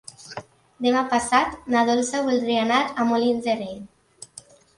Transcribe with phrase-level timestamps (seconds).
[0.85, 3.79] Demà passat na Dolça voldria anar a Molins de Rei.